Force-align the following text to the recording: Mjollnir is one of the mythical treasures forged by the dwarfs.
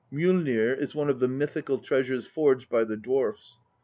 Mjollnir 0.11 0.73
is 0.79 0.95
one 0.95 1.11
of 1.11 1.19
the 1.19 1.27
mythical 1.27 1.77
treasures 1.77 2.25
forged 2.25 2.69
by 2.69 2.83
the 2.85 2.97
dwarfs. 2.97 3.59